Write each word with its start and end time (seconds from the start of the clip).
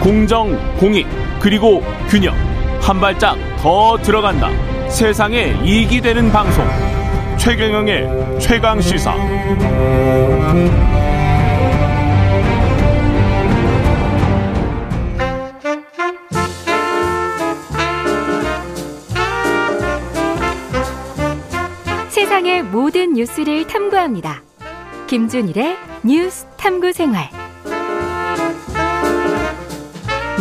공정, 0.00 0.56
공익, 0.78 1.06
그리고 1.40 1.82
균형. 2.08 2.34
한 2.80 2.98
발짝 2.98 3.36
더 3.58 3.98
들어간다. 3.98 4.48
세상에 4.88 5.54
이익이 5.62 6.00
되는 6.00 6.32
방송. 6.32 6.64
최경영의 7.36 8.40
최강 8.40 8.80
시사. 8.80 9.14
세상의 22.08 22.62
모든 22.62 23.12
뉴스를 23.12 23.66
탐구합니다. 23.66 24.42
김준일의 25.06 25.76
뉴스 26.04 26.46
탐구 26.56 26.92
생활. 26.94 27.39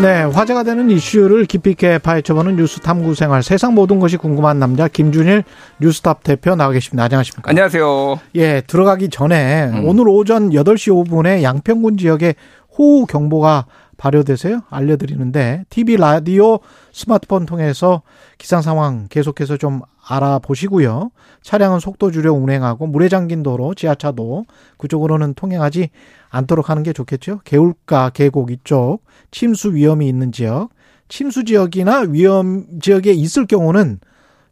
네, 0.01 0.23
화제가 0.23 0.63
되는 0.63 0.89
이슈를 0.89 1.43
깊이 1.43 1.71
있게 1.71 1.97
파헤쳐보는 1.97 2.55
뉴스 2.55 2.79
탐구 2.79 3.15
생활. 3.15 3.43
세상 3.43 3.73
모든 3.75 3.99
것이 3.99 4.15
궁금한 4.15 4.57
남자 4.57 4.87
김준일 4.87 5.43
뉴스탑 5.81 6.23
대표 6.23 6.55
나와 6.55 6.71
계십니다. 6.71 7.03
안녕하십니까? 7.03 7.49
안녕하세요. 7.49 8.17
예, 8.35 8.61
들어가기 8.61 9.09
전에 9.09 9.65
음. 9.65 9.85
오늘 9.85 10.07
오전 10.07 10.51
8시 10.51 11.05
5분에 11.05 11.43
양평군 11.43 11.97
지역에 11.97 12.35
호우 12.77 13.07
경보가 13.07 13.65
발효돼서요. 13.97 14.61
알려드리는데 14.69 15.65
TV, 15.69 15.97
라디오, 15.97 16.59
스마트폰 16.93 17.45
통해서 17.45 18.01
기상 18.37 18.61
상황 18.61 19.07
계속해서 19.09 19.57
좀 19.57 19.81
알아보시고요. 20.09 21.11
차량은 21.43 21.79
속도 21.79 22.11
줄여 22.11 22.33
운행하고 22.33 22.87
물에 22.87 23.09
잠긴 23.09 23.43
도로, 23.43 23.75
지하차도 23.75 24.45
그쪽으로는 24.77 25.35
통행하지 25.35 25.89
않도록 26.29 26.69
하는 26.69 26.83
게 26.83 26.93
좋겠죠. 26.93 27.41
개울가, 27.43 28.09
계곡 28.09 28.51
이쪽 28.51 29.03
침수 29.31 29.73
위험이 29.73 30.07
있는 30.07 30.31
지역, 30.31 30.69
침수 31.07 31.43
지역이나 31.43 32.05
위험 32.09 32.79
지역에 32.79 33.11
있을 33.11 33.45
경우는 33.45 33.99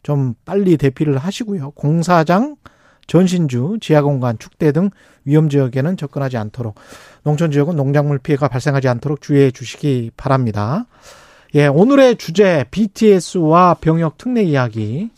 좀 0.04 0.36
빨리 0.45 0.78
대피를 0.78 1.17
하시고요. 1.17 1.72
공사장, 1.72 2.56
전신주, 3.08 3.78
지하공간, 3.82 4.38
축대 4.38 4.72
등 4.72 4.89
위험 5.26 5.50
지역에는 5.50 5.98
접근하지 5.98 6.38
않도록 6.38 6.76
농촌 7.23 7.52
지역은 7.52 7.76
농작물 7.76 8.20
피해가 8.20 8.48
발생하지 8.48 8.88
않도록 8.88 9.22
주의해 9.22 9.52
주시기 9.52 10.12
바랍니다. 10.17 10.86
예, 11.56 11.67
오늘의 11.67 12.17
주제 12.17 12.66
BTS와 12.72 13.76
병역 13.80 14.17
특례 14.17 14.44
이야기. 14.44 15.10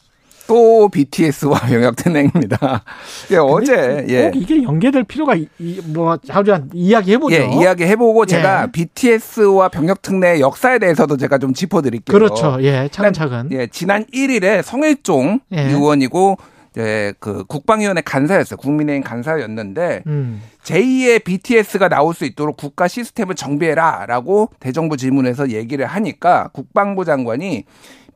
또 0.50 0.90
BTS와 0.90 1.60
영역 1.72 1.96
특례입니다. 1.96 2.84
예, 3.32 3.36
어제 3.38 3.76
꼭 4.04 4.10
예. 4.10 4.32
이게 4.34 4.64
연계될 4.64 5.04
필요가 5.04 5.36
이- 5.36 5.48
이- 5.60 5.80
뭐 5.86 6.18
자주 6.18 6.58
이야기 6.74 7.12
해보죠. 7.12 7.36
예, 7.36 7.48
이야기 7.62 7.84
해보고 7.84 8.26
제가 8.26 8.64
예. 8.64 8.72
BTS와 8.72 9.70
병역 9.70 10.02
특례 10.02 10.40
역사에 10.40 10.80
대해서도 10.80 11.18
제가 11.18 11.38
좀 11.38 11.54
짚어드릴게요. 11.54 12.12
그렇죠. 12.12 12.58
예, 12.62 12.90
차근차근. 12.92 13.50
예, 13.52 13.68
지난 13.68 14.06
1일에 14.06 14.64
성일종 14.64 15.40
예. 15.54 15.62
의원이고 15.70 16.38
예, 16.78 17.14
그 17.20 17.44
국방위원회 17.46 18.02
간사였어요. 18.02 18.58
국민의힘 18.58 19.04
간사였는데 19.04 20.04
음, 20.08 20.42
제2의 20.64 21.24
BTS가 21.24 21.90
나올 21.90 22.14
수 22.14 22.26
있도록 22.26 22.58
국가 22.58 22.88
시스템을 22.88 23.36
정비해라라고 23.36 24.50
대정부 24.60 24.98
질문에서 24.98 25.50
얘기를 25.50 25.86
하니까 25.86 26.50
국방부 26.54 27.06
장관이 27.06 27.66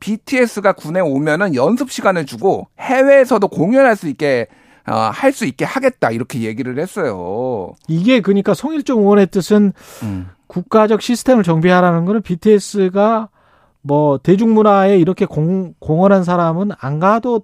BTS가 0.00 0.72
군에 0.72 1.00
오면은 1.00 1.54
연습 1.54 1.90
시간을 1.90 2.26
주고 2.26 2.68
해외에서도 2.78 3.46
공연할 3.48 3.96
수 3.96 4.08
있게 4.08 4.46
어, 4.86 4.94
할 4.94 5.32
수 5.32 5.46
있게 5.46 5.64
하겠다 5.64 6.10
이렇게 6.10 6.40
얘기를 6.40 6.78
했어요. 6.78 7.72
이게 7.88 8.20
그러니까 8.20 8.54
송일종 8.54 9.00
의원의 9.00 9.28
뜻은 9.28 9.72
음. 10.02 10.28
국가적 10.46 11.00
시스템을 11.02 11.42
정비하라는 11.42 12.04
거는 12.04 12.22
BTS가 12.22 13.28
뭐 13.80 14.18
대중문화에 14.18 14.98
이렇게 14.98 15.26
공, 15.26 15.74
공헌한 15.78 16.22
사람은 16.24 16.70
안 16.78 17.00
가도 17.00 17.42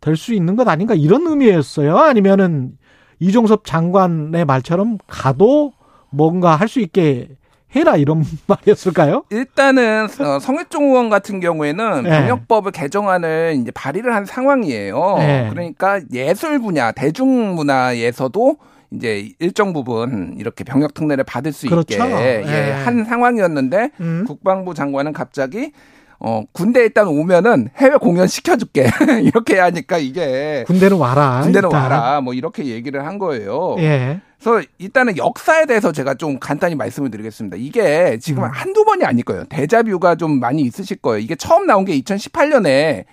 될 0.00 0.16
수 0.16 0.34
있는 0.34 0.56
것 0.56 0.68
아닌가 0.68 0.94
이런 0.94 1.26
의미였어요. 1.26 1.96
아니면은 1.96 2.76
이종섭 3.18 3.64
장관의 3.64 4.44
말처럼 4.44 4.98
가도 5.06 5.72
뭔가 6.10 6.54
할 6.56 6.68
수 6.68 6.80
있게 6.80 7.28
해라 7.74 7.96
이런 7.96 8.22
말이었을까요? 8.46 9.24
일단은 9.30 10.06
어, 10.20 10.38
성일종 10.38 10.84
의원 10.84 11.10
같은 11.10 11.40
경우에는 11.40 12.04
네. 12.04 12.10
병역법을 12.10 12.72
개정안을 12.72 13.56
이제 13.60 13.70
발의를 13.72 14.14
한 14.14 14.24
상황이에요. 14.24 15.16
네. 15.18 15.46
그러니까 15.50 16.00
예술 16.12 16.58
분야, 16.60 16.92
대중문화에서도 16.92 18.56
이제 18.92 19.32
일정 19.40 19.72
부분 19.72 20.36
이렇게 20.38 20.62
병역 20.64 20.94
특례를 20.94 21.24
받을 21.24 21.52
수 21.52 21.66
그렇죠. 21.68 21.94
있게 21.94 22.06
네. 22.06 22.44
예, 22.46 22.72
한 22.84 23.04
상황이었는데 23.04 23.90
음. 24.00 24.24
국방부 24.26 24.72
장관은 24.74 25.12
갑자기 25.12 25.72
어 26.18 26.44
군대 26.52 26.80
일단 26.80 27.08
오면은 27.08 27.68
해외 27.76 27.96
공연 27.96 28.26
시켜줄게 28.26 28.88
이렇게 29.22 29.58
하니까 29.58 29.98
이게 29.98 30.64
군대는 30.66 30.96
와라. 30.96 31.40
군대는 31.42 31.68
일단. 31.68 31.82
와라 31.82 32.20
뭐 32.20 32.34
이렇게 32.34 32.66
얘기를 32.66 33.06
한 33.06 33.18
거예요. 33.18 33.76
예. 33.78 34.20
그래서 34.40 34.66
일단은 34.78 35.16
역사에 35.16 35.66
대해서 35.66 35.92
제가 35.92 36.14
좀 36.14 36.38
간단히 36.38 36.74
말씀을 36.74 37.10
드리겠습니다. 37.10 37.56
이게 37.58 38.18
지금 38.20 38.44
음. 38.44 38.50
한두 38.52 38.84
번이 38.84 39.04
아닐 39.04 39.24
거예요. 39.24 39.44
데자뷰가 39.48 40.14
좀 40.16 40.40
많이 40.40 40.62
있으실 40.62 40.98
거예요. 40.98 41.18
이게 41.18 41.34
처음 41.34 41.66
나온 41.66 41.84
게 41.84 41.98
2018년에 42.00 43.04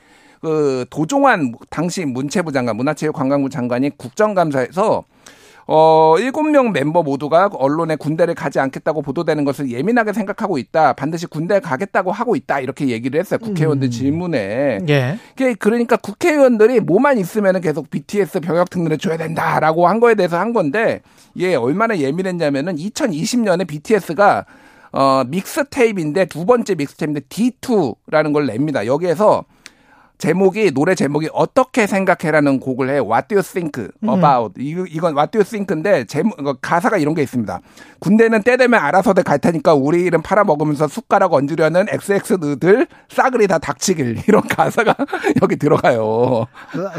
그 0.41 0.85
도종환 0.89 1.53
당시 1.69 2.05
문체부 2.05 2.51
장관, 2.51 2.75
문화체육관광부 2.75 3.49
장관이 3.49 3.91
국정감사에서 3.97 5.03
어, 5.67 6.15
일곱 6.19 6.43
명 6.43 6.71
멤버 6.71 7.03
모두가 7.03 7.49
언론에 7.53 7.95
군대를 7.95 8.35
가지 8.35 8.59
않겠다고 8.59 9.01
보도되는 9.01 9.45
것을 9.45 9.71
예민하게 9.71 10.13
생각하고 10.13 10.57
있다. 10.57 10.93
반드시 10.93 11.25
군대에 11.25 11.59
가겠다고 11.59 12.11
하고 12.11 12.35
있다. 12.35 12.59
이렇게 12.59 12.89
얘기를 12.89 13.19
했어요. 13.19 13.39
국회의원들 13.39 13.87
음. 13.87 13.91
질문에. 13.91 14.79
예. 14.89 15.17
그러니까 15.59 15.95
국회의원들이 15.95 16.81
뭐만 16.81 17.17
있으면 17.17 17.61
계속 17.61 17.89
BTS 17.89 18.41
병역 18.41 18.69
특례를 18.69 18.97
줘야 18.97 19.17
된다라고 19.17 19.87
한 19.87 19.99
거에 19.99 20.15
대해서 20.15 20.37
한 20.37 20.53
건데 20.53 21.01
이게 21.33 21.55
얼마나 21.55 21.97
예민했냐면은 21.97 22.75
2020년에 22.75 23.67
BTS가 23.67 24.45
어 24.91 25.23
믹스테이프인데 25.27 26.25
두 26.25 26.45
번째 26.45 26.75
믹스테이프인데 26.75 27.21
D2라는 27.29 28.33
걸 28.33 28.45
냅니다. 28.45 28.85
여기에서 28.85 29.45
제목이 30.23 30.71
노래 30.71 30.95
제목이 30.95 31.27
어떻게 31.33 31.85
생각해라는 31.85 32.61
곡을 32.61 32.89
해. 32.89 32.93
What 32.99 33.27
do 33.27 33.35
you 33.35 33.43
think 33.43 33.89
about? 34.01 34.53
이, 34.57 34.69
이건 34.69 35.17
What 35.17 35.31
do 35.31 35.39
you 35.39 35.43
think인데 35.43 36.05
제목 36.05 36.37
가사가 36.61 36.95
이런 36.95 37.13
게 37.13 37.23
있습니다. 37.23 37.59
군대는 37.99 38.43
때 38.43 38.55
되면 38.55 38.79
알아서들 38.79 39.23
갈 39.23 39.37
테니까 39.37 39.73
우리 39.73 40.03
이름 40.03 40.21
팔아먹으면서 40.21 40.87
숟가락 40.87 41.33
얹으려는 41.33 41.87
XX들 41.89 42.87
싸그리 43.09 43.47
다 43.47 43.57
닥치길 43.57 44.19
이런 44.29 44.43
가사가 44.43 44.95
여기 45.43 45.57
들어가요. 45.57 46.47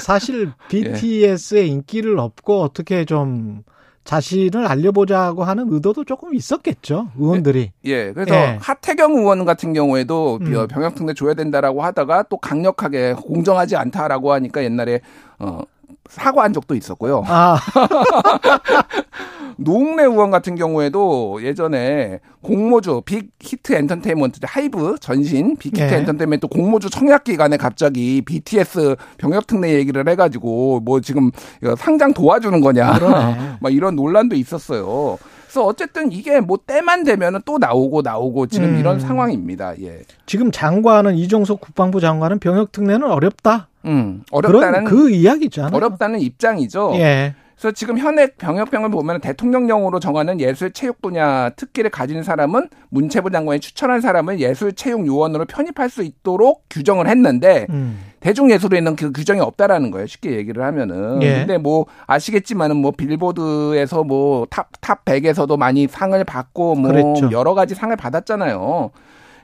사실 0.00 0.52
예. 0.74 0.92
BTS의 0.92 1.70
인기를 1.70 2.18
얻고 2.18 2.60
어떻게 2.60 3.06
좀 3.06 3.62
자신을 4.04 4.66
알려보자고 4.66 5.44
하는 5.44 5.72
의도도 5.72 6.04
조금 6.04 6.34
있었겠죠. 6.34 7.09
의원들이. 7.19 7.72
예, 7.87 8.12
그래서 8.12 8.34
예. 8.34 8.59
하태경 8.60 9.16
의원 9.16 9.44
같은 9.44 9.72
경우에도 9.72 10.38
음. 10.42 10.69
병역 10.69 10.94
특례 10.94 11.15
줘야 11.15 11.34
된다라고 11.34 11.82
하다가 11.82 12.25
또 12.25 12.37
강력하게 12.37 13.14
공정하지 13.14 13.76
않다라고 13.76 14.32
하니까 14.32 14.62
옛날에 14.62 15.00
어 15.38 15.62
사과한 16.09 16.53
적도 16.53 16.75
있었고요. 16.75 17.25
아, 17.27 17.59
노웅래 19.56 20.05
의원 20.05 20.31
같은 20.31 20.56
경우에도 20.56 21.43
예전에 21.43 22.21
공모주 22.43 23.03
빅 23.05 23.31
히트 23.41 23.72
엔터테인먼트 23.72 24.41
하이브 24.43 24.97
전신 25.00 25.56
빅 25.56 25.77
히트 25.77 25.93
예. 25.93 25.97
엔터테인먼트 25.99 26.49
공모주 26.49 26.91
청약 26.91 27.25
기간에 27.25 27.56
갑자기 27.56 28.22
BTS 28.22 28.97
병역 29.16 29.47
특례 29.47 29.75
얘기를 29.75 30.06
해가지고 30.09 30.81
뭐 30.81 31.00
지금 31.00 31.31
상장 31.78 32.12
도와주는 32.12 32.61
거냐 32.61 32.99
그러네. 32.99 33.37
막 33.61 33.72
이런 33.72 33.97
논란도 33.97 34.37
있었어요. 34.37 35.19
그래서 35.44 35.66
어쨌든 35.66 36.11
이게 36.11 36.41
뭐 36.41 36.59
때만 36.66 37.05
되면은 37.05 37.40
또 37.44 37.58
나오고 37.58 38.02
나오고 38.02 38.49
지금 38.49 38.75
음. 38.75 38.81
이런 38.81 38.99
상황입니다. 38.99 39.81
예. 39.82 40.02
지금 40.26 40.50
장관은 40.50 41.14
이종섭 41.14 41.61
국방부 41.61 42.00
장관은 42.00 42.40
병역 42.40 42.73
특례는 42.73 43.08
어렵다. 43.08 43.69
음, 43.84 44.22
어렵다는 44.31 44.84
그 44.84 45.10
이야기잖아요. 45.10 45.75
어렵다는 45.75 46.20
입장이죠. 46.20 46.92
예. 46.96 47.34
그래서 47.56 47.72
지금 47.72 47.98
현행 47.98 48.28
병역법을 48.37 48.90
보면 48.90 49.20
대통령령으로 49.20 50.00
정하는 50.00 50.40
예술 50.40 50.72
체육 50.72 51.00
분야 51.00 51.50
특기를 51.50 51.88
가진 51.88 52.22
사람은 52.22 52.69
문체부 52.90 53.31
장관이 53.31 53.60
추천한 53.60 54.00
사람을 54.00 54.40
예술 54.40 54.72
체육 54.72 55.06
요원으로 55.06 55.44
편입할 55.46 55.88
수 55.88 56.02
있도록 56.02 56.64
규정을 56.69 57.08
했는데 57.08 57.66
음. 57.70 58.00
대중 58.20 58.50
예술에는 58.50 58.96
그 58.96 59.12
규정이 59.12 59.40
없다라는 59.40 59.90
거예요. 59.92 60.06
쉽게 60.06 60.32
얘기를 60.32 60.62
하면은. 60.64 61.22
예. 61.22 61.38
근데 61.38 61.58
뭐 61.58 61.87
아시겠지만은 62.06 62.76
뭐 62.76 62.90
빌보드에서 62.90 64.02
뭐 64.02 64.46
top 64.50 64.77
top 64.77 65.05
100에서도 65.04 65.56
많이 65.56 65.87
상을 65.87 66.22
받고 66.25 66.75
뭐 66.75 66.90
그랬죠. 66.90 67.30
여러 67.32 67.54
가지 67.54 67.75
상을 67.75 67.94
받았잖아요. 67.94 68.90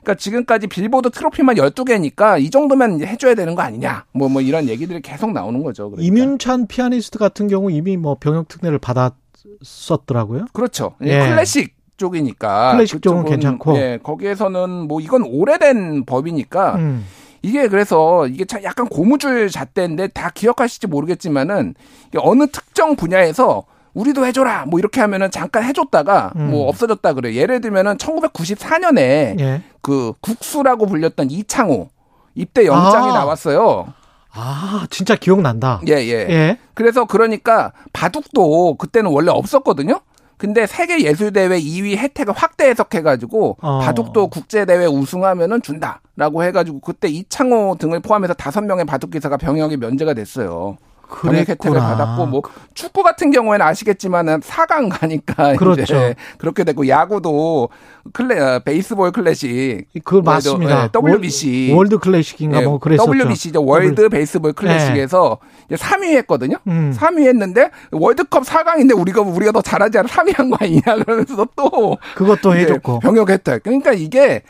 그러니까 0.03 0.15
지금까지 0.15 0.67
빌보드 0.67 1.11
트로피만 1.11 1.55
12개니까 1.55 2.41
이 2.41 2.49
정도면 2.49 3.01
해줘야 3.01 3.35
되는 3.35 3.55
거 3.55 3.61
아니냐. 3.61 4.05
뭐, 4.13 4.29
뭐 4.29 4.41
이런 4.41 4.67
얘기들이 4.67 5.01
계속 5.01 5.31
나오는 5.31 5.61
거죠. 5.63 5.91
그러니까. 5.91 6.15
이윤찬 6.15 6.67
피아니스트 6.67 7.19
같은 7.19 7.47
경우 7.47 7.71
이미 7.71 7.97
뭐 7.97 8.17
병역 8.19 8.47
특례를 8.47 8.79
받았었더라고요. 8.79 10.45
그렇죠. 10.53 10.95
예. 11.01 11.19
클래식 11.19 11.75
쪽이니까 11.97 12.73
클래식 12.73 13.01
쪽은 13.01 13.25
괜찮고. 13.25 13.77
예, 13.77 13.99
거기에서는 14.01 14.69
뭐 14.87 14.99
이건 14.99 15.23
오래된 15.23 16.05
법이니까 16.05 16.75
음. 16.75 17.05
이게 17.43 17.67
그래서 17.67 18.27
이게 18.27 18.45
참 18.45 18.63
약간 18.63 18.87
고무줄 18.87 19.49
잣대인데 19.49 20.09
다 20.09 20.31
기억하실지 20.33 20.87
모르겠지만은 20.87 21.75
어느 22.17 22.47
특정 22.47 22.95
분야에서 22.95 23.63
우리도 23.93 24.25
해줘라 24.25 24.65
뭐 24.67 24.79
이렇게 24.79 25.01
하면은 25.01 25.31
잠깐 25.31 25.63
해줬다가 25.63 26.33
음. 26.35 26.51
뭐 26.51 26.67
없어졌다 26.69 27.13
그래. 27.13 27.29
요 27.29 27.33
예를 27.33 27.61
들면은 27.61 27.97
1994년에 27.97 29.39
예. 29.39 29.61
그 29.81 30.13
국수라고 30.21 30.85
불렸던 30.85 31.31
이창호 31.31 31.89
입대 32.35 32.65
영장이 32.65 33.09
아. 33.09 33.13
나왔어요. 33.13 33.93
아, 34.33 34.87
진짜 34.89 35.15
기억난다. 35.15 35.81
예, 35.87 35.93
예. 35.93 36.27
예. 36.29 36.57
그래서 36.73 37.05
그러니까 37.05 37.73
바둑도 37.91 38.75
그때는 38.77 39.11
원래 39.11 39.29
없었거든요. 39.31 39.99
근데 40.37 40.65
세계 40.65 41.03
예술 41.03 41.31
대회 41.33 41.49
2위 41.49 41.97
혜택을 41.97 42.33
확대 42.33 42.67
해석해 42.67 43.03
가지고 43.03 43.57
어. 43.61 43.79
바둑도 43.79 44.29
국제 44.29 44.65
대회 44.65 44.87
우승하면은 44.87 45.61
준다라고 45.61 46.43
해 46.43 46.51
가지고 46.51 46.79
그때 46.79 47.09
이창호 47.09 47.75
등을 47.77 47.99
포함해서 47.99 48.33
다섯 48.33 48.61
명의 48.61 48.85
바둑 48.85 49.11
기사가 49.11 49.37
병역이 49.37 49.77
면제가 49.77 50.15
됐어요. 50.15 50.77
병역 51.21 51.49
혜택을. 51.49 51.79
받았고 51.79 52.25
뭐 52.27 52.41
축구 52.73 53.03
같은 53.03 53.31
경우에는 53.31 53.65
아시겠지만은 53.65 54.39
4강 54.39 54.89
가니까 54.89 55.55
그렇죠. 55.55 55.81
이제 55.83 56.15
그렇게 56.37 56.63
됐고 56.63 56.87
야구도 56.87 57.69
클래 58.13 58.39
어, 58.39 58.59
베이스볼 58.59 59.11
클래식 59.11 59.85
그 60.03 60.15
맞습니다. 60.15 60.83
예, 60.85 60.89
WBC 60.97 61.73
월드 61.75 61.97
클래식인가 61.99 62.61
예, 62.61 62.65
뭐 62.65 62.79
그랬었죠. 62.79 63.11
WBC죠. 63.11 63.63
월드 63.63 64.09
베이스볼 64.09 64.53
클래식에서 64.53 65.37
이제 65.69 65.75
3위 65.75 66.15
했거든요. 66.17 66.57
음. 66.67 66.93
3위 66.95 67.27
했는데 67.27 67.69
월드컵 67.91 68.43
4강인데 68.43 68.97
우리가 68.99 69.21
우리가 69.21 69.51
더 69.51 69.61
잘하지 69.61 69.97
않아 69.99 70.07
3위 70.07 70.35
한 70.37 70.49
거 70.49 70.57
아니냐 70.59 70.81
그러면서 71.05 71.47
또 71.55 71.97
그것도 72.15 72.51
이제 72.55 72.61
해줬고. 72.63 72.99
병역 72.99 73.29
혜택. 73.29 73.63
그러니까 73.63 73.93
이게 73.93 74.41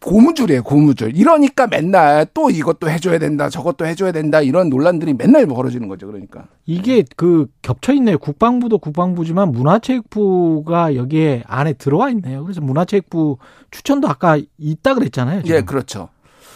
고무줄이에요, 0.00 0.62
고무줄. 0.62 1.16
이러니까 1.16 1.66
맨날 1.66 2.26
또 2.32 2.50
이것도 2.50 2.88
해줘야 2.88 3.18
된다, 3.18 3.48
저것도 3.48 3.86
해줘야 3.86 4.12
된다, 4.12 4.40
이런 4.40 4.68
논란들이 4.68 5.14
맨날 5.14 5.46
벌어지는 5.46 5.88
거죠, 5.88 6.06
그러니까. 6.06 6.46
이게 6.66 7.04
그 7.16 7.46
겹쳐 7.62 7.92
있네요. 7.94 8.18
국방부도 8.18 8.78
국방부지만 8.78 9.50
문화체육부가 9.50 10.94
여기에 10.94 11.42
안에 11.46 11.72
들어와 11.74 12.10
있네요. 12.10 12.44
그래서 12.44 12.60
문화체육부 12.60 13.38
추천도 13.70 14.08
아까 14.08 14.38
있다 14.58 14.94
그랬잖아요. 14.94 15.42
지금. 15.42 15.56
예, 15.56 15.62
그렇죠. 15.62 16.08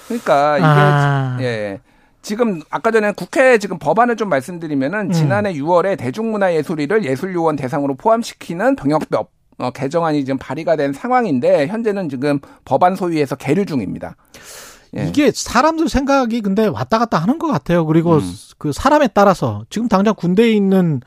그러니까 0.07 0.59
이게, 0.59 0.67
아. 0.67 1.39
예. 1.41 1.81
지금 2.23 2.61
아까 2.71 2.93
전에 2.93 3.13
국회 3.13 3.59
지금 3.59 3.79
법안을 3.79 4.17
좀 4.17 4.29
말씀드리면은 4.29 5.07
음. 5.07 5.11
지난해 5.11 5.53
6월에 5.55 5.99
대중문화예술위를 5.99 7.05
예술요원 7.05 7.57
대상으로 7.57 7.97
포함시키는 7.97 8.77
병역법 8.77 9.31
어, 9.59 9.71
개정안이 9.71 10.25
지금 10.25 10.39
발의가 10.39 10.77
된 10.77 10.93
상황인데 10.93 11.67
현재는 11.67 12.09
지금 12.09 12.41
법안 12.65 12.97
소위에서 12.97 13.37
계류 13.37 13.67
중입니다. 13.67 14.17
예. 14.97 15.07
이게 15.07 15.31
사람들 15.33 15.89
생각이 15.89 16.41
근데 16.43 16.67
왔다 16.67 16.99
갔다 16.99 17.19
하는 17.19 17.39
것 17.39 17.47
같아요. 17.47 17.87
그리고 17.87 18.17
음. 18.17 18.33
그 18.59 18.73
사람에 18.73 19.09
따라서 19.09 19.65
지금 19.71 19.89
당장 19.89 20.15
군대에 20.17 20.51
있는 20.53 21.01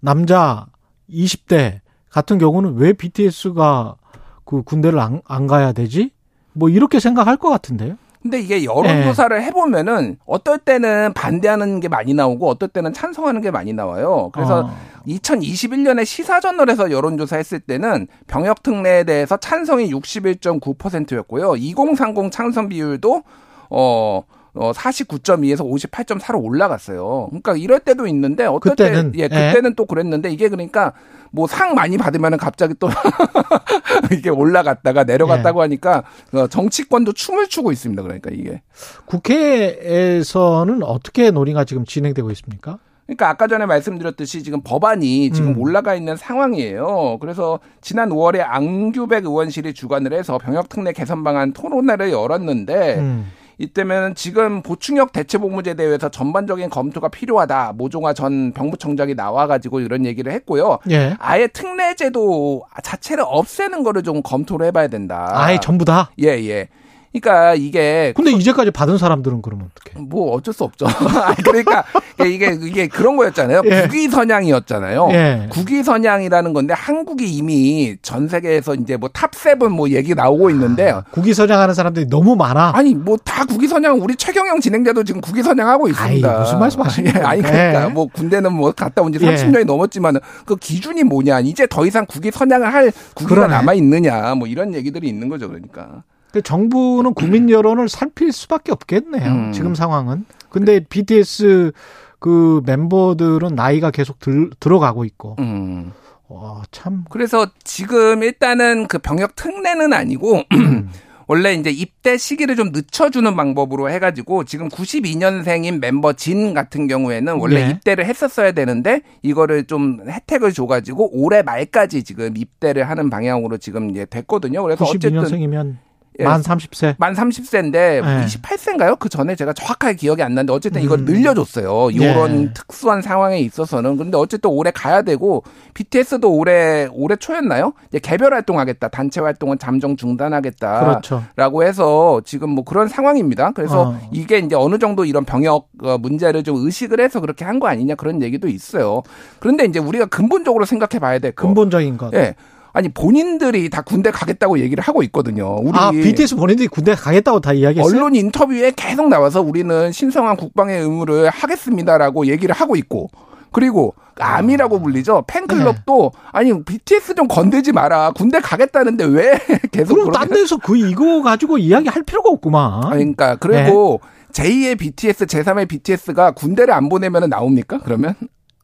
남자 0.00 0.66
20대 1.08 1.80
같은 2.10 2.38
경우는 2.38 2.76
왜 2.76 2.92
BTS가 2.92 3.96
그 4.44 4.62
군대를 4.62 4.98
안, 4.98 5.22
안 5.26 5.46
가야 5.46 5.72
되지? 5.72 6.10
뭐 6.52 6.68
이렇게 6.68 7.00
생각할 7.00 7.36
것 7.36 7.48
같은데요. 7.48 7.96
근데 8.22 8.38
이게 8.40 8.60
예. 8.60 8.64
여론조사를 8.64 9.42
해보면은 9.44 10.18
어떨 10.26 10.58
때는 10.58 11.14
반대하는 11.14 11.80
게 11.80 11.88
많이 11.88 12.12
나오고 12.12 12.48
어떨 12.48 12.68
때는 12.68 12.92
찬성하는 12.92 13.40
게 13.40 13.50
많이 13.50 13.72
나와요. 13.72 14.30
그래서 14.34 14.66
어. 14.66 14.76
2021년에 15.06 16.04
시사저널에서 16.04 16.90
여론조사 16.90 17.36
했을 17.36 17.60
때는 17.60 18.08
병역 18.26 18.62
특례에 18.62 19.04
대해서 19.04 19.36
찬성이 19.36 19.90
61.9%였고요. 19.92 21.56
2030 21.56 22.30
찬성 22.32 22.68
비율도 22.68 23.22
어, 23.70 24.22
어 24.52 24.72
49.2에서 24.72 25.60
58.4로 25.60 26.42
올라갔어요. 26.42 27.28
그러니까 27.30 27.56
이럴 27.56 27.80
때도 27.80 28.06
있는데 28.08 28.46
어떨 28.46 28.74
그때는, 28.74 29.12
때 29.12 29.18
예, 29.20 29.22
예. 29.24 29.28
그때는 29.28 29.74
또 29.74 29.86
그랬는데 29.86 30.30
이게 30.30 30.48
그러니까 30.48 30.92
뭐 31.30 31.46
상 31.46 31.74
많이 31.74 31.96
받으면은 31.96 32.38
갑자기 32.38 32.74
또 32.78 32.88
이게 34.12 34.30
올라갔다가 34.30 35.04
내려갔다고 35.04 35.62
하니까 35.62 36.02
어, 36.32 36.46
정치권도 36.48 37.12
춤을 37.12 37.48
추고 37.48 37.72
있습니다. 37.72 38.02
그러니까 38.02 38.30
이게. 38.32 38.62
국회에서는 39.06 40.82
어떻게 40.82 41.30
논의가 41.30 41.64
지금 41.64 41.84
진행되고 41.84 42.30
있습니까? 42.32 42.78
그러니까 43.10 43.28
아까 43.28 43.48
전에 43.48 43.66
말씀드렸듯이 43.66 44.44
지금 44.44 44.60
법안이 44.62 45.32
지금 45.32 45.50
음. 45.50 45.58
올라가 45.58 45.96
있는 45.96 46.16
상황이에요. 46.16 47.18
그래서 47.20 47.58
지난 47.80 48.10
5월에 48.10 48.40
안규백 48.46 49.24
의원실이 49.24 49.74
주관을 49.74 50.12
해서 50.12 50.38
병역특례 50.38 50.92
개선 50.92 51.24
방안 51.24 51.52
토론회를 51.52 52.12
열었는데 52.12 52.98
음. 52.98 53.32
이때면 53.58 54.14
지금 54.14 54.62
보충역 54.62 55.12
대체복무제 55.12 55.74
대회에서 55.74 56.08
전반적인 56.08 56.70
검토가 56.70 57.08
필요하다. 57.08 57.72
모종화 57.76 58.14
전 58.14 58.52
병무청장이 58.52 59.14
나와가지고 59.14 59.80
이런 59.80 60.06
얘기를 60.06 60.32
했고요. 60.32 60.78
예. 60.90 61.14
아예 61.18 61.48
특례제도 61.48 62.62
자체를 62.82 63.24
없애는 63.26 63.82
거를 63.82 64.02
좀 64.02 64.22
검토를 64.22 64.66
해봐야 64.66 64.86
된다. 64.86 65.30
아예 65.34 65.58
전부 65.60 65.84
다. 65.84 66.10
예 66.22 66.28
예. 66.28 66.68
그러니까 67.12 67.54
이게 67.56 68.12
근데 68.14 68.30
이제까지 68.30 68.70
받은 68.70 68.96
사람들은 68.98 69.42
그러면 69.42 69.68
어떻게? 69.72 69.98
뭐 69.98 70.32
어쩔 70.32 70.54
수 70.54 70.62
없죠. 70.64 70.86
아니, 71.24 71.36
그러니까 71.42 71.84
이게 72.24 72.56
이게 72.62 72.86
그런 72.86 73.16
거였잖아요. 73.16 73.62
예. 73.64 73.88
국위 73.88 74.08
선양이었잖아요. 74.08 75.08
예. 75.12 75.48
국위 75.50 75.82
선양이라는 75.82 76.52
건데 76.52 76.72
한국이 76.74 77.26
이미 77.28 77.96
전 78.02 78.28
세계에서 78.28 78.74
이제 78.76 78.96
뭐탑 78.96 79.34
세븐 79.34 79.72
뭐 79.72 79.88
얘기 79.90 80.14
나오고 80.14 80.50
있는데 80.50 80.94
국위 81.10 81.34
선양하는 81.34 81.74
사람들이 81.74 82.06
너무 82.08 82.36
많아. 82.36 82.72
아니 82.74 82.94
뭐 82.94 83.16
다 83.24 83.44
국위 83.44 83.66
선양 83.66 84.00
우리 84.00 84.14
최경영 84.16 84.60
진행자도 84.60 85.04
지금 85.04 85.20
국위 85.20 85.42
선양하고 85.42 85.88
있습니다. 85.88 86.30
아이, 86.32 86.38
무슨 86.40 86.58
말씀 86.58 86.80
하시는 86.80 87.10
예, 87.14 87.20
아니 87.20 87.42
거예요? 87.42 87.56
그러니까 87.56 87.84
예. 87.86 87.88
뭐 87.88 88.06
군대는 88.06 88.52
뭐 88.52 88.70
갔다 88.72 89.02
온지 89.02 89.18
예. 89.20 89.26
30년이 89.34 89.64
넘었지만은 89.64 90.20
그 90.46 90.56
기준이 90.56 91.02
뭐냐 91.04 91.40
이제 91.40 91.66
더 91.68 91.84
이상 91.86 92.06
국위 92.06 92.30
선양을 92.30 92.72
할 92.72 92.92
국위가. 93.14 93.46
남아 93.46 93.74
있느냐 93.74 94.34
뭐 94.36 94.46
이런 94.46 94.74
얘기들이 94.74 95.08
있는 95.08 95.28
거죠 95.28 95.48
그러니까. 95.48 96.02
그 96.32 96.42
정부는 96.42 97.14
국민 97.14 97.50
여론을 97.50 97.88
살필 97.88 98.32
수밖에 98.32 98.72
없겠네요. 98.72 99.30
음. 99.30 99.52
지금 99.52 99.74
상황은. 99.74 100.24
근데 100.48 100.80
BTS 100.80 101.72
그 102.18 102.62
멤버들은 102.66 103.54
나이가 103.54 103.90
계속 103.90 104.18
들, 104.20 104.50
들어가고 104.60 105.04
있고. 105.04 105.36
음. 105.38 105.92
와, 106.28 106.62
참. 106.70 107.04
그래서 107.10 107.48
지금 107.64 108.22
일단은 108.22 108.86
그 108.86 108.98
병역 108.98 109.34
특례는 109.34 109.92
아니고 109.92 110.42
원래 111.26 111.54
이제 111.54 111.70
입대 111.70 112.16
시기를 112.16 112.54
좀 112.54 112.70
늦춰주는 112.72 113.34
방법으로 113.34 113.90
해가지고 113.90 114.44
지금 114.44 114.68
92년생인 114.68 115.80
멤버 115.80 116.12
진 116.12 116.54
같은 116.54 116.86
경우에는 116.86 117.34
원래 117.34 117.66
네. 117.66 117.70
입대를 117.70 118.04
했었어야 118.04 118.52
되는데 118.52 119.02
이거를 119.22 119.64
좀 119.64 120.00
혜택을 120.08 120.52
줘가지고 120.52 121.10
올해 121.12 121.42
말까지 121.42 122.04
지금 122.04 122.36
입대를 122.36 122.88
하는 122.88 123.10
방향으로 123.10 123.58
지금 123.58 123.90
이제 123.90 124.06
됐거든요. 124.06 124.62
그래서 124.62 124.84
어쨌든 124.84 125.14
92년생이면 125.14 125.76
예. 126.18 126.24
만 126.24 126.42
30세. 126.42 126.96
만 126.98 127.14
30세인데 127.14 127.70
네. 127.72 128.02
28세인가요? 128.26 128.98
그 128.98 129.08
전에 129.08 129.36
제가 129.36 129.52
정확하게 129.52 129.94
기억이 129.94 130.22
안 130.22 130.34
나는데 130.34 130.52
어쨌든 130.52 130.82
이걸 130.82 130.98
음. 130.98 131.04
늘려줬어요. 131.04 131.90
이런 131.92 132.46
네. 132.46 132.52
특수한 132.52 133.00
상황에 133.00 133.38
있어서는. 133.38 133.96
근데 133.96 134.18
어쨌든 134.18 134.50
올해 134.50 134.70
가야 134.70 135.02
되고 135.02 135.44
BTS도 135.74 136.30
올해 136.34 136.88
올해 136.92 137.14
초였나요? 137.16 137.72
이제 137.88 138.00
개별 138.00 138.34
활동하겠다. 138.34 138.88
단체 138.88 139.20
활동은 139.20 139.58
잠정 139.58 139.96
중단하겠다. 139.96 140.80
그렇죠. 140.80 141.24
라고 141.36 141.62
해서 141.62 142.20
지금 142.24 142.50
뭐 142.50 142.64
그런 142.64 142.88
상황입니다. 142.88 143.52
그래서 143.52 143.90
어. 143.90 144.00
이게 144.12 144.38
이제 144.38 144.56
어느 144.56 144.78
정도 144.78 145.04
이런 145.04 145.24
병역 145.24 145.68
어, 145.82 145.96
문제를 145.98 146.42
좀 146.42 146.56
의식을 146.66 147.00
해서 147.00 147.20
그렇게 147.20 147.44
한 147.44 147.60
거 147.60 147.68
아니냐 147.68 147.94
그런 147.94 148.22
얘기도 148.22 148.48
있어요. 148.48 149.02
그런데 149.38 149.66
이제 149.66 149.78
우리가 149.78 150.06
근본적으로 150.06 150.64
생각해 150.64 150.98
봐야 150.98 151.18
될 151.18 151.32
거. 151.32 151.46
근본적인 151.46 151.98
것. 151.98 152.12
예. 152.14 152.34
아니 152.72 152.88
본인들이 152.88 153.68
다 153.70 153.82
군대 153.82 154.10
가겠다고 154.10 154.58
얘기를 154.60 154.82
하고 154.82 155.02
있거든요. 155.04 155.56
우리 155.60 155.76
아, 155.78 155.90
BTS 155.90 156.36
본인들이 156.36 156.68
군대 156.68 156.94
가겠다고 156.94 157.40
다 157.40 157.52
이야기했어요? 157.52 157.96
언론 157.96 158.14
인터뷰에 158.14 158.72
계속 158.76 159.08
나와서 159.08 159.40
우리는 159.40 159.90
신성한 159.92 160.36
국방의 160.36 160.80
의무를 160.80 161.30
하겠습니다라고 161.30 162.26
얘기를 162.26 162.54
하고 162.54 162.76
있고 162.76 163.08
그리고 163.52 163.94
암이라고 164.18 164.80
불리죠 164.80 165.24
팬클럽도 165.26 166.12
아니 166.30 166.62
BTS 166.62 167.14
좀 167.14 167.26
건들지 167.26 167.72
마라 167.72 168.12
군대 168.12 168.38
가겠다는데 168.40 169.04
왜 169.04 169.38
계속 169.72 169.94
그럼 169.94 170.12
딴 170.12 170.28
데서 170.28 170.56
그 170.58 170.76
이거 170.76 171.22
가지고 171.22 171.58
이야기할 171.58 172.02
필요가 172.04 172.30
없구만. 172.30 172.84
아니, 172.84 172.90
그러니까 173.16 173.36
그리고 173.36 174.00
제2의 174.32 174.78
BTS 174.78 175.26
제3의 175.26 175.68
BTS가 175.68 176.32
군대를 176.32 176.72
안 176.72 176.88
보내면 176.88 177.28
나옵니까 177.28 177.78
그러면 177.82 178.14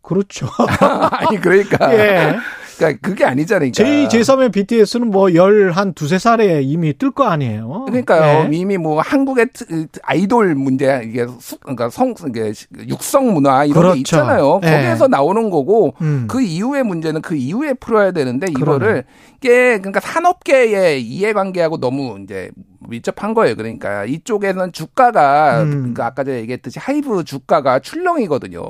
그렇죠. 0.03 0.47
아니 1.11 1.41
그러니까 1.41 1.93
예. 1.95 2.37
그러니까 2.77 3.09
그게 3.09 3.25
아니잖아요. 3.25 3.71
제2, 3.71 4.09
제3의 4.09 4.53
BTS는 4.53 5.11
뭐 5.11 5.33
열 5.35 5.71
한 5.73 5.93
두세 5.95 6.19
살에 6.19 6.63
이미 6.63 6.93
뜰 6.97 7.11
거 7.11 7.25
아니에요. 7.25 7.85
그러니까요. 7.87 8.49
네. 8.49 8.57
이미 8.57 8.77
뭐 8.79 9.01
한국의 9.01 9.49
아이돌 10.03 10.55
문제 10.55 11.03
이게 11.05 11.27
수, 11.41 11.59
그러니까 11.59 11.89
성 11.91 12.15
이게 12.29 12.53
육성 12.89 13.33
문화 13.35 13.65
이런 13.65 13.75
그렇죠. 13.81 13.95
게 13.95 13.99
있잖아요. 14.01 14.61
네. 14.63 14.71
거기에서 14.77 15.09
나오는 15.09 15.51
거고 15.51 15.95
음. 16.01 16.27
그 16.29 16.41
이후의 16.43 16.85
문제는 16.85 17.23
그 17.23 17.35
이후에 17.35 17.75
풀어야 17.75 18.13
되는데 18.13 18.47
이거를 18.51 19.05
이게 19.39 19.79
그러니까 19.79 20.01
산업계의 20.01 21.03
이해관계하고 21.03 21.79
너무 21.79 22.19
이제 22.23 22.51
밀접한 22.81 23.35
거예요. 23.35 23.57
그러니까 23.57 24.05
이쪽에는 24.05 24.73
주가가 24.73 25.63
음. 25.63 25.71
그러니까 25.71 26.07
아까 26.07 26.25
제가 26.25 26.39
얘기했듯이 26.39 26.79
하이브 26.79 27.25
주가가 27.25 27.79
출렁이거든요. 27.81 28.63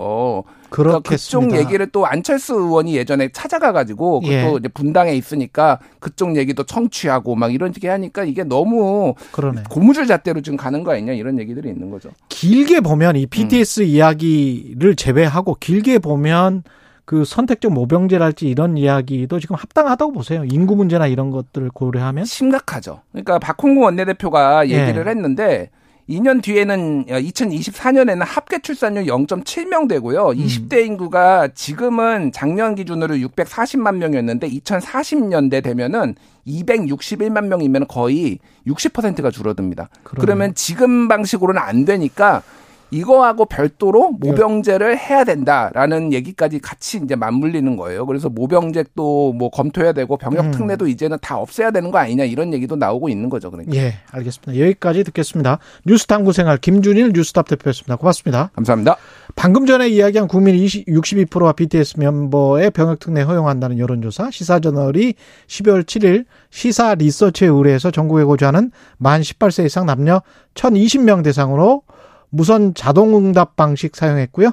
그러니까 0.71 1.01
그쪽 1.01 1.55
얘기를 1.55 1.87
또 1.91 2.07
안철수 2.07 2.55
의원이 2.55 2.97
예전에 2.97 3.29
찾아가 3.33 3.73
가지고 3.73 4.21
예. 4.25 4.53
이제 4.59 4.69
분당에 4.69 5.15
있으니까 5.15 5.79
그쪽 6.01 6.37
얘기도 6.37 6.65
청취하고 6.65 7.35
막 7.35 7.53
이런 7.55 7.73
식의 7.73 7.91
하니까 7.91 8.25
이게 8.25 8.45
너무 8.45 9.15
그러네. 9.33 9.65
고무줄 9.71 10.07
잣대로 10.07 10.41
지금 10.41 10.57
가는 10.57 10.83
거 10.83 10.93
아니냐 10.93 11.13
이런 11.13 11.39
얘기들이 11.39 11.69
있는 11.69 11.91
거죠. 11.91 12.11
길게 12.29 12.81
보면 12.81 13.17
이 13.17 13.27
BTS 13.27 13.81
음. 13.81 13.87
이야기를 13.87 14.97
제외하고 14.97 15.57
길게 15.61 15.99
보면 16.01 16.63
그 17.07 17.25
선택적 17.25 17.73
모병제랄지 17.73 18.49
이런 18.49 18.77
이야기도 18.77 19.39
지금 19.39 19.55
합당하다고 19.57 20.13
보세요. 20.13 20.45
인구 20.45 20.75
문제나 20.75 21.07
이런 21.07 21.31
것들을 21.31 21.71
고려하면 21.71 22.25
심각하죠. 22.25 23.01
그러니까 23.13 23.39
박홍구 23.39 23.81
원내대표가 23.81 24.69
얘기를 24.69 25.07
예. 25.07 25.11
했는데 25.11 25.71
2년 26.09 26.43
뒤에는 26.43 27.07
2024년에는 27.07 28.25
합계 28.25 28.59
출산율 28.59 29.05
0.7명 29.07 29.89
되고요. 29.89 30.31
음. 30.31 30.35
20대 30.37 30.85
인구가 30.85 31.49
지금은 31.49 32.33
작년 32.33 32.75
기준으로 32.75 33.15
640만 33.17 33.97
명이었는데 33.97 34.49
2040년대 34.49 35.63
되면은 35.63 36.17
261만 36.47 37.47
명이면 37.47 37.87
거의 37.87 38.41
60%가 38.67 39.31
줄어듭니다. 39.31 39.91
그러네. 40.03 40.21
그러면 40.21 40.55
지금 40.55 41.07
방식으로는 41.07 41.61
안 41.61 41.85
되니까 41.85 42.43
이거하고 42.91 43.47
별도로 43.47 44.13
모병제를 44.13 44.99
해야 44.99 45.25
된다라는 45.25 46.13
얘기까지 46.13 46.61
같이 46.61 47.01
이제 47.03 47.17
맞물리는 47.17 47.77
거예요. 47.77 48.07
그래서 48.07 48.29
모병제도 48.29 49.33
뭐 49.33 49.51
검토해야 49.51 49.93
되고 49.93 50.17
병역 50.17 50.47
음. 50.47 50.51
특례도 50.53 50.85
음. 50.85 50.91
이제는 50.91 51.19
다 51.21 51.39
없애야 51.39 51.71
되는 51.71 51.91
거 51.91 51.99
아니냐 51.99 52.25
이런 52.25 52.53
얘기도 52.53 52.77
나오고 52.77 53.09
있는 53.09 53.29
거죠. 53.29 53.51
그러니까. 53.51 53.75
예, 53.77 53.95
알겠습니다. 54.11 54.61
여기까지 54.61 55.05
듣겠습니다. 55.05 55.59
뉴스 55.85 56.07
탐구 56.07 56.33
생활 56.33 56.59
김준일 56.59 57.13
뉴스탑 57.15 57.49
대표였습니다. 57.49 57.97
고맙습니다. 57.97 58.51
감사합니다. 58.55 58.97
방금 59.35 59.67
전에 59.67 59.89
이야기한 59.89 60.29
국민 60.29 60.55
62%와 60.57 61.53
BTS 61.53 61.99
멤버의 61.99 62.71
병역 62.71 63.01
특례 63.01 63.23
허용한다는 63.23 63.79
여론조사 63.79 64.31
시사저널이 64.31 65.15
12월 65.47 65.85
7일 65.85 66.25
시사 66.51 66.95
리서치에 66.95 67.49
의뢰해서 67.49 67.91
전국에 67.91 68.25
거주하는 68.25 68.71
만 68.97 69.21
18세 69.21 69.67
이상 69.67 69.87
남녀 69.87 70.23
1,020명 70.55 71.23
대상으로 71.23 71.83
무선 72.31 72.75
자동응답 72.75 73.57
방식 73.57 73.97
사용했고요. 73.97 74.53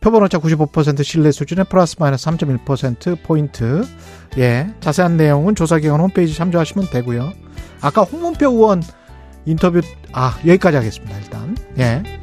표본 0.00 0.24
오차 0.24 0.38
95% 0.38 1.04
신뢰 1.04 1.30
수준의 1.30 1.66
플러스 1.68 1.96
마이너스 1.98 2.26
3.1% 2.26 3.22
포인트. 3.22 3.84
예. 4.38 4.74
자세한 4.80 5.16
내용은 5.16 5.54
조사 5.54 5.78
기관 5.78 6.00
홈페이지 6.00 6.34
참조하시면 6.34 6.90
되고요. 6.90 7.32
아까 7.80 8.02
홍문표 8.02 8.50
의원 8.50 8.82
인터뷰 9.44 9.80
아 10.12 10.38
여기까지 10.46 10.76
하겠습니다. 10.76 11.16
일단 11.18 11.56
예. 11.78 12.21